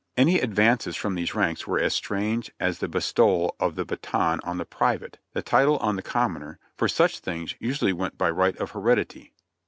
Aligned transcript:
Any 0.17 0.39
advances 0.41 0.95
from 0.95 1.13
these 1.13 1.35
ranks 1.35 1.67
were 1.67 1.79
as 1.79 1.93
strange 1.93 2.51
as 2.59 2.79
the 2.79 2.87
bestowal 2.87 3.55
of 3.59 3.75
the 3.75 3.85
baton 3.85 4.39
on 4.43 4.57
the 4.57 4.65
private, 4.65 5.19
the 5.33 5.43
title 5.43 5.77
on 5.77 5.95
the 5.95 6.01
commoner, 6.01 6.57
for 6.75 6.87
such 6.87 7.19
things 7.19 7.53
usually 7.59 7.93
went 7.93 8.17
by 8.17 8.31
right 8.31 8.57
of 8.57 8.71
heredity. 8.71 9.31